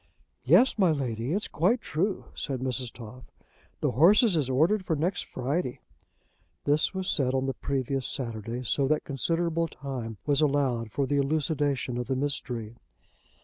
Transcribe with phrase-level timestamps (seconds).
[0.45, 2.91] "Yes, my Lady, it's quite true," said Mrs.
[2.91, 3.25] Toff.
[3.81, 5.79] "The horses is ordered for next Friday."
[6.65, 11.17] This was said on the previous Saturday, so that considerable time was allowed for the
[11.17, 12.77] elucidation of the mystery.